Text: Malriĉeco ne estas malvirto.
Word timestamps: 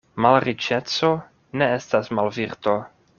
Malriĉeco 0.25 1.11
ne 1.61 1.69
estas 1.77 2.11
malvirto. 2.21 2.75